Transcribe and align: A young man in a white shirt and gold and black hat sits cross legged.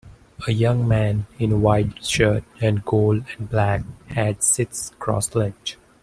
A 0.47 0.51
young 0.51 0.87
man 0.87 1.27
in 1.37 1.51
a 1.51 1.57
white 1.57 2.03
shirt 2.03 2.43
and 2.59 2.83
gold 2.83 3.23
and 3.37 3.47
black 3.47 3.83
hat 4.07 4.43
sits 4.43 4.89
cross 4.97 5.35
legged. 5.35 5.75